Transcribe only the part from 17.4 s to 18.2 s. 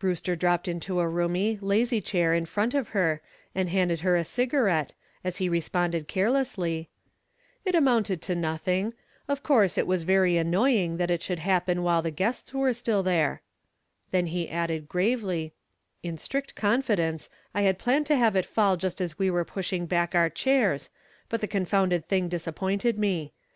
I had planned to